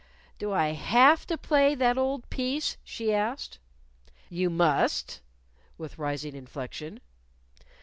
[0.39, 3.59] "Do I have to play that old piece?" she asked.
[4.31, 5.21] "You must,"
[5.77, 7.01] with rising inflection.